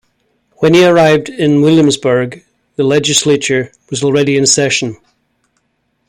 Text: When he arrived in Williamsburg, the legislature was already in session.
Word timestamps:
When 0.55 0.73
he 0.73 0.83
arrived 0.83 1.29
in 1.29 1.61
Williamsburg, 1.61 2.43
the 2.75 2.81
legislature 2.83 3.71
was 3.91 4.03
already 4.03 4.35
in 4.35 4.47
session. 4.47 4.97